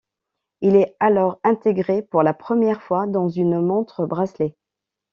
Il 0.61 0.77
est 0.77 0.95
alors 0.99 1.39
intégré 1.43 2.01
pour 2.01 2.23
la 2.23 2.33
première 2.33 2.81
fois 2.81 3.05
dans 3.05 3.29
une 3.29 3.61
montre-bracelet. 3.61 4.55